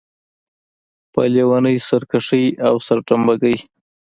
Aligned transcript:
په 1.13 1.21
لېونۍ 1.33 1.77
سرکښۍ 1.87 2.45
او 2.67 2.75
سرتمبه 2.87 3.33
ګۍ. 3.41 3.57